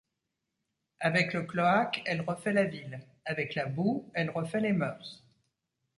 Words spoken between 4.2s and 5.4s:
refait les mœurs.